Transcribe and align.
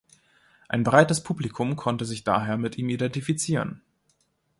Ein 0.67 0.81
breites 0.81 1.21
Publikum 1.21 1.75
konnte 1.75 2.05
sich 2.05 2.23
daher 2.23 2.57
mit 2.57 2.75
ihm 2.75 2.89
identifizieren. 2.89 3.83